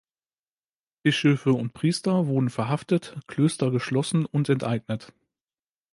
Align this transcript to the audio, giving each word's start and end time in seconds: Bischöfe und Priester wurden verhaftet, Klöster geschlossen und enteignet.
Bischöfe 1.03 1.53
und 1.53 1.73
Priester 1.75 2.25
wurden 2.25 2.49
verhaftet, 2.49 3.19
Klöster 3.27 3.69
geschlossen 3.69 4.25
und 4.25 4.49
enteignet. 4.49 5.13